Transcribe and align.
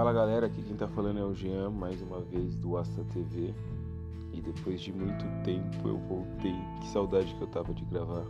Fala 0.00 0.14
galera, 0.14 0.46
aqui 0.46 0.62
quem 0.62 0.74
tá 0.76 0.88
falando 0.88 1.18
é 1.18 1.22
o 1.22 1.34
Jean, 1.34 1.68
mais 1.68 2.00
uma 2.00 2.22
vez 2.22 2.56
do 2.56 2.78
Asta 2.78 3.04
TV. 3.12 3.52
E 4.32 4.40
depois 4.40 4.80
de 4.80 4.90
muito 4.94 5.26
tempo 5.44 5.86
eu 5.86 5.98
voltei, 5.98 6.54
que 6.80 6.88
saudade 6.88 7.34
que 7.34 7.42
eu 7.42 7.46
tava 7.46 7.74
de 7.74 7.84
gravar. 7.84 8.24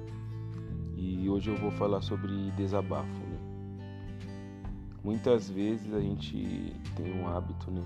E 0.96 1.28
hoje 1.30 1.48
eu 1.48 1.56
vou 1.58 1.70
falar 1.70 2.02
sobre 2.02 2.50
desabafo, 2.56 3.20
né? 3.20 3.38
Muitas 5.04 5.48
vezes 5.48 5.94
a 5.94 6.00
gente 6.00 6.74
tem 6.96 7.22
um 7.22 7.28
hábito, 7.28 7.70
né? 7.70 7.84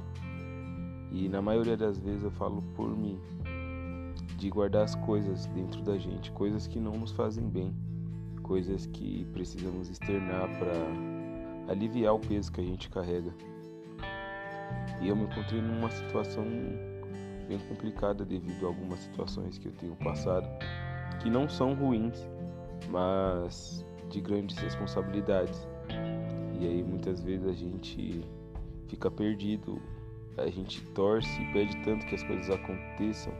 E 1.12 1.28
na 1.28 1.42
maioria 1.42 1.76
das 1.76 1.98
vezes 1.98 2.22
eu 2.22 2.30
falo 2.30 2.62
por 2.74 2.88
mim, 2.88 3.20
de 4.38 4.48
guardar 4.48 4.84
as 4.84 4.94
coisas 4.94 5.44
dentro 5.48 5.82
da 5.82 5.98
gente, 5.98 6.32
coisas 6.32 6.66
que 6.66 6.80
não 6.80 6.92
nos 6.92 7.12
fazem 7.12 7.46
bem, 7.46 7.70
coisas 8.42 8.86
que 8.86 9.26
precisamos 9.34 9.90
externar 9.90 10.48
para 10.58 11.70
aliviar 11.70 12.14
o 12.14 12.18
peso 12.18 12.50
que 12.50 12.62
a 12.62 12.64
gente 12.64 12.88
carrega. 12.88 13.30
E 15.00 15.08
eu 15.08 15.16
me 15.16 15.24
encontrei 15.24 15.60
numa 15.60 15.90
situação 15.90 16.44
bem 17.48 17.58
complicada 17.68 18.24
devido 18.24 18.64
a 18.64 18.68
algumas 18.68 19.00
situações 19.00 19.58
que 19.58 19.68
eu 19.68 19.72
tenho 19.72 19.94
passado, 19.96 20.48
que 21.20 21.28
não 21.28 21.48
são 21.48 21.74
ruins, 21.74 22.26
mas 22.88 23.84
de 24.10 24.20
grandes 24.20 24.56
responsabilidades. 24.58 25.66
E 26.60 26.66
aí 26.66 26.82
muitas 26.82 27.22
vezes 27.22 27.46
a 27.46 27.52
gente 27.52 28.24
fica 28.88 29.10
perdido, 29.10 29.80
a 30.36 30.48
gente 30.48 30.82
torce 30.92 31.42
e 31.42 31.52
pede 31.52 31.76
tanto 31.84 32.06
que 32.06 32.14
as 32.14 32.22
coisas 32.22 32.50
aconteçam. 32.50 33.32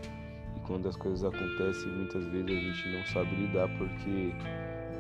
E 0.57 0.61
quando 0.61 0.89
as 0.89 0.97
coisas 0.97 1.25
acontecem, 1.25 1.91
muitas 1.93 2.25
vezes 2.27 2.51
a 2.51 2.61
gente 2.61 2.89
não 2.89 3.07
sabe 3.07 3.35
lidar 3.37 3.69
porque 3.79 4.35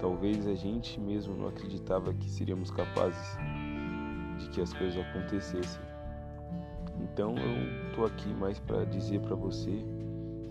talvez 0.01 0.47
a 0.47 0.55
gente 0.55 1.01
mesmo 1.01 1.37
não 1.37 1.49
acreditava 1.49 2.13
que 2.15 2.29
seríamos 2.31 2.71
capazes 2.71 3.37
de 4.39 4.49
que 4.51 4.61
as 4.61 4.73
coisas 4.73 4.99
acontecessem. 4.99 5.84
Então 7.01 7.35
eu 7.37 7.95
tô 7.95 8.05
aqui 8.05 8.29
mais 8.29 8.59
para 8.59 8.85
dizer 8.85 9.21
para 9.21 9.35
você 9.35 9.85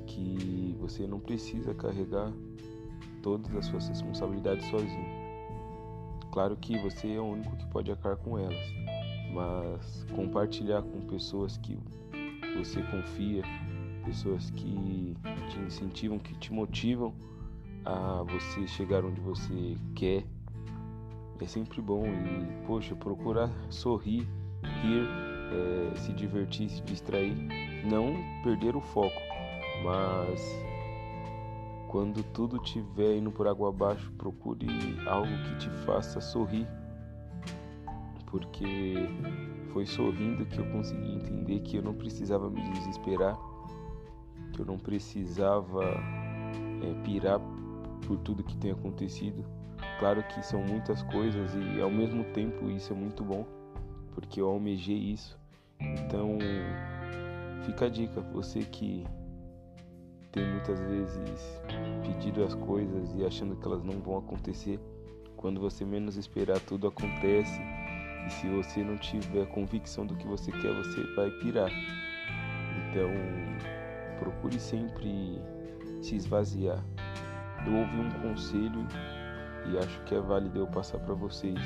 que 0.06 0.76
você 0.80 1.08
não 1.08 1.20
precisa 1.20 1.74
carregar 1.74 2.32
todas 3.22 3.56
as 3.56 3.66
suas 3.66 3.88
responsabilidades 3.88 4.66
sozinho. 4.68 5.24
Claro 6.32 6.58
que 6.58 6.78
você 6.80 7.14
é 7.14 7.20
o 7.20 7.26
único 7.26 7.56
que 7.56 7.66
pode 7.68 7.92
arcar 7.92 8.18
com 8.18 8.38
elas, 8.38 8.74
mas 9.34 10.06
compartilhar 10.16 10.82
com 10.82 11.02
pessoas 11.02 11.58
que 11.58 11.78
você 12.58 12.82
confia, 12.84 13.44
pessoas 14.04 14.50
que 14.52 15.16
te 15.50 15.60
incentivam, 15.60 16.20
que 16.20 16.34
te 16.36 16.52
motivam 16.52 17.14
a 17.86 18.24
você 18.24 18.68
chegar 18.68 19.06
onde 19.06 19.22
você 19.22 19.76
quer, 19.96 20.26
é 21.40 21.48
sempre 21.48 21.82
bom 21.82 22.06
e 22.06 22.66
poxa, 22.66 22.96
procurar 22.96 23.50
sorrir, 23.70 24.28
rir 24.82 25.33
é, 25.54 25.96
se 25.98 26.12
divertir, 26.14 26.70
se 26.70 26.82
distrair, 26.82 27.36
não 27.86 28.14
perder 28.44 28.76
o 28.76 28.82
foco, 28.82 29.22
mas 29.84 30.42
quando 31.88 32.24
tudo 32.34 32.58
estiver 32.58 33.18
indo 33.18 33.32
por 33.32 33.48
água 33.48 33.70
abaixo, 33.70 34.12
procure 34.14 34.68
algo 35.08 35.32
que 35.44 35.58
te 35.58 35.70
faça 35.86 36.20
sorrir, 36.20 36.68
porque 38.26 38.96
foi 39.72 39.86
sorrindo 39.86 40.44
que 40.48 40.58
eu 40.58 40.66
consegui 40.72 41.14
entender 41.14 41.60
que 41.60 41.78
eu 41.78 41.84
não 41.84 41.94
precisava 41.94 42.50
me 42.50 42.62
desesperar, 42.72 43.38
que 44.54 44.62
eu 44.62 44.66
não 44.66 44.78
precisava 44.78 45.84
é, 45.84 47.04
pirar 47.04 47.40
por 48.08 48.18
tudo 48.18 48.44
que 48.44 48.58
tem 48.58 48.72
acontecido. 48.72 49.46
Claro 50.00 50.24
que 50.24 50.44
são 50.44 50.64
muitas 50.64 51.04
coisas 51.04 51.52
e 51.54 51.80
ao 51.80 51.92
mesmo 51.92 52.24
tempo 52.34 52.70
isso 52.70 52.92
é 52.92 52.96
muito 52.96 53.24
bom, 53.24 53.46
porque 54.14 54.42
eu 54.42 54.50
almejei 54.50 54.98
isso. 54.98 55.43
Então, 55.84 56.38
fica 57.66 57.86
a 57.86 57.90
dica, 57.90 58.22
você 58.22 58.60
que 58.60 59.06
tem 60.32 60.46
muitas 60.46 60.80
vezes 60.80 61.62
pedido 62.02 62.44
as 62.44 62.56
coisas 62.56 63.14
e 63.16 63.26
achando 63.26 63.56
que 63.56 63.66
elas 63.66 63.84
não 63.84 64.00
vão 64.00 64.18
acontecer, 64.18 64.80
quando 65.38 65.60
você 65.60 65.86
menos 65.86 66.18
esperar, 66.18 66.60
tudo 66.62 66.88
acontece. 66.88 67.62
E 68.26 68.30
se 68.32 68.48
você 68.48 68.84
não 68.84 68.98
tiver 68.98 69.46
convicção 69.48 70.06
do 70.06 70.16
que 70.16 70.26
você 70.26 70.52
quer, 70.52 70.74
você 70.74 71.04
vai 71.16 71.30
pirar. 71.32 71.70
Então, 72.90 73.12
procure 74.20 74.60
sempre 74.60 75.42
se 76.02 76.16
esvaziar. 76.16 76.84
Eu 77.66 77.76
ouvi 77.76 77.98
um 77.98 78.10
conselho 78.22 78.88
e 79.72 79.78
acho 79.78 80.02
que 80.04 80.16
é 80.16 80.20
válido 80.20 80.60
eu 80.60 80.68
passar 80.68 81.00
para 81.00 81.14
vocês. 81.14 81.60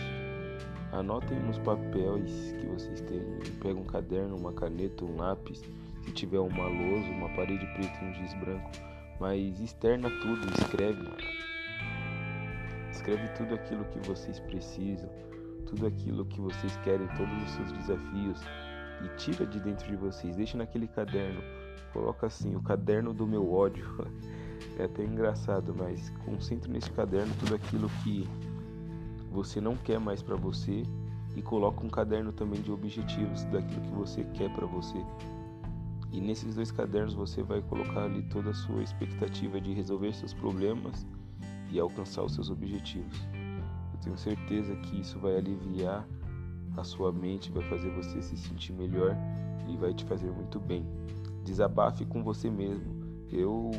Anotem 0.92 1.40
nos 1.42 1.60
papéis 1.60 2.56
que 2.60 2.66
vocês 2.66 3.02
têm. 3.02 3.22
Pega 3.62 3.78
um 3.80 3.84
caderno, 3.84 4.38
uma 4.38 4.54
caneta, 4.54 5.04
um 5.04 5.18
lápis. 5.18 5.62
Se 6.04 6.12
tiver 6.12 6.40
uma 6.40 6.68
lousa, 6.68 7.10
uma 7.10 7.30
parede 7.36 7.66
preta 7.74 8.06
e 8.06 8.10
um 8.10 8.14
giz 8.14 8.34
branco. 8.36 8.72
Mas 9.20 9.60
externa 9.60 10.10
tudo, 10.10 10.48
escreve. 10.58 11.02
Escreve 12.92 13.28
tudo 13.30 13.56
aquilo 13.56 13.84
que 13.86 14.00
vocês 14.08 14.40
precisam, 14.40 15.10
tudo 15.66 15.88
aquilo 15.88 16.26
que 16.26 16.40
vocês 16.40 16.76
querem, 16.78 17.08
todos 17.18 17.44
os 17.44 17.50
seus 17.52 17.72
desafios. 17.74 18.42
E 19.04 19.10
tira 19.18 19.46
de 19.46 19.60
dentro 19.60 19.88
de 19.88 19.96
vocês, 19.96 20.36
deixa 20.36 20.58
naquele 20.58 20.88
caderno. 20.88 21.42
Coloca 21.92 22.28
assim, 22.28 22.56
o 22.56 22.62
caderno 22.62 23.14
do 23.14 23.28
meu 23.28 23.52
ódio. 23.52 23.86
É 24.80 24.84
até 24.84 25.04
engraçado, 25.04 25.74
mas 25.76 26.12
concentre 26.24 26.72
nesse 26.72 26.92
caderno 26.92 27.34
tudo 27.40 27.56
aquilo 27.56 27.90
que 28.04 28.28
você 29.32 29.62
não 29.62 29.76
quer 29.76 30.00
mais 30.00 30.22
para 30.22 30.36
você 30.36 30.84
e 31.36 31.42
coloca 31.42 31.86
um 31.86 31.90
caderno 31.90 32.32
também 32.32 32.62
de 32.62 32.72
objetivos 32.72 33.44
daquilo 33.46 33.82
que 33.82 33.94
você 33.94 34.24
quer 34.34 34.54
para 34.54 34.66
você. 34.66 34.98
E 36.12 36.22
nesses 36.22 36.56
dois 36.56 36.72
cadernos 36.72 37.14
você 37.14 37.44
vai 37.44 37.62
colocar 37.62 38.04
ali 38.04 38.24
toda 38.24 38.52
a 38.52 38.54
sua 38.54 38.82
expectativa 38.82 39.60
de 39.60 39.74
resolver 39.74 40.14
seus 40.14 40.34
problemas 40.34 41.06
e 41.70 41.80
alcançar 41.80 42.24
os 42.24 42.34
seus 42.34 42.50
objetivos. 42.50 43.28
Eu 43.94 44.00
tenho 44.02 44.18
certeza 44.18 44.76
que 44.78 45.02
isso 45.02 45.20
vai 45.20 45.38
aliviar 45.38 46.08
a 46.78 46.84
sua 46.84 47.12
mente, 47.12 47.52
vai 47.52 47.64
fazer 47.70 47.90
você 47.92 48.22
se 48.22 48.38
sentir 48.38 48.74
melhor 48.74 49.16
e 49.68 49.76
vai 49.76 49.94
te 49.94 50.06
fazer 50.06 50.32
muito 50.32 50.60
bem. 50.60 50.86
Desabafe 51.44 52.06
com 52.06 52.24
você 52.24 52.50
mesmo. 52.50 52.96
Eu 53.30 53.72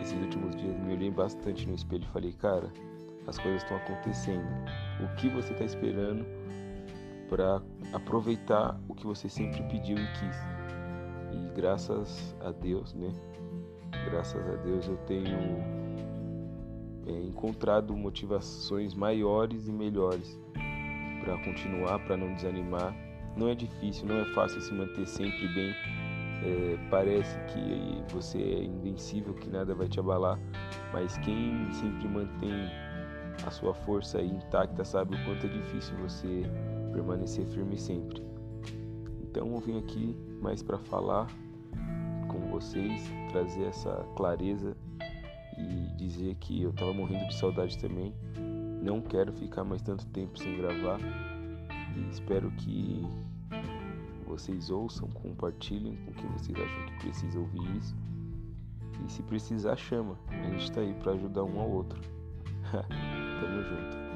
esses 0.00 0.18
últimos 0.20 0.56
dias 0.56 0.78
me 0.78 0.92
olhei 0.92 1.10
bastante 1.10 1.66
no 1.66 1.74
espelho 1.74 2.04
e 2.04 2.12
falei, 2.12 2.32
cara, 2.32 2.72
as 3.28 3.38
coisas 3.38 3.62
estão 3.62 3.76
acontecendo. 3.76 4.46
O 5.00 5.14
que 5.16 5.28
você 5.28 5.52
está 5.52 5.64
esperando 5.64 6.24
para 7.28 7.62
aproveitar 7.92 8.80
o 8.88 8.94
que 8.94 9.06
você 9.06 9.28
sempre 9.28 9.62
pediu 9.64 9.98
e 9.98 10.06
quis? 10.12 10.36
E 11.32 11.54
graças 11.54 12.34
a 12.40 12.50
Deus, 12.50 12.94
né? 12.94 13.12
Graças 14.10 14.48
a 14.48 14.56
Deus 14.56 14.88
eu 14.88 14.96
tenho 15.06 15.38
é, 17.06 17.12
encontrado 17.26 17.94
motivações 17.94 18.94
maiores 18.94 19.68
e 19.68 19.72
melhores 19.72 20.38
para 21.22 21.36
continuar, 21.44 21.98
para 22.06 22.16
não 22.16 22.32
desanimar. 22.34 22.94
Não 23.36 23.48
é 23.48 23.54
difícil, 23.54 24.06
não 24.06 24.16
é 24.16 24.24
fácil 24.32 24.60
se 24.62 24.72
manter 24.72 25.06
sempre 25.06 25.46
bem. 25.48 25.74
É, 26.40 26.78
parece 26.88 27.38
que 27.46 28.14
você 28.14 28.38
é 28.38 28.64
invencível, 28.64 29.34
que 29.34 29.50
nada 29.50 29.74
vai 29.74 29.88
te 29.88 30.00
abalar, 30.00 30.38
mas 30.92 31.18
quem 31.18 31.68
sempre 31.72 32.08
mantém 32.08 32.87
a 33.46 33.50
sua 33.50 33.74
força 33.74 34.20
intacta, 34.20 34.84
sabe 34.84 35.14
o 35.14 35.24
quanto 35.24 35.46
é 35.46 35.48
difícil 35.48 35.96
você 35.98 36.42
permanecer 36.92 37.46
firme 37.46 37.78
sempre. 37.78 38.22
Então 39.22 39.52
eu 39.52 39.60
vim 39.60 39.78
aqui 39.78 40.16
mais 40.40 40.62
para 40.62 40.78
falar 40.78 41.26
com 42.28 42.50
vocês, 42.50 43.10
trazer 43.30 43.64
essa 43.64 44.04
clareza 44.16 44.76
e 45.56 45.96
dizer 45.96 46.34
que 46.36 46.62
eu 46.62 46.72
tava 46.72 46.92
morrendo 46.92 47.26
de 47.28 47.34
saudade 47.34 47.78
também. 47.78 48.14
Não 48.82 49.00
quero 49.00 49.32
ficar 49.32 49.64
mais 49.64 49.82
tanto 49.82 50.06
tempo 50.06 50.38
sem 50.38 50.56
gravar 50.56 50.98
e 51.96 52.08
espero 52.10 52.50
que 52.52 53.02
vocês 54.26 54.70
ouçam, 54.70 55.08
compartilhem 55.08 55.96
com 55.96 56.12
quem 56.12 56.30
vocês 56.30 56.56
acham 56.56 56.86
que 56.86 56.98
precisa 57.00 57.38
ouvir 57.38 57.76
isso. 57.76 57.96
E 59.04 59.10
se 59.10 59.22
precisar, 59.22 59.76
chama. 59.76 60.18
A 60.28 60.50
gente 60.50 60.64
está 60.64 60.80
aí 60.80 60.94
para 60.94 61.12
ajudar 61.12 61.44
um 61.44 61.60
ao 61.60 61.70
outro. 61.70 62.00
Tamo 63.58 63.62
junto. 63.66 64.07